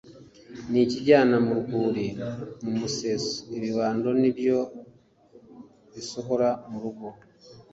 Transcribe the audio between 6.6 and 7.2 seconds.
mu rugo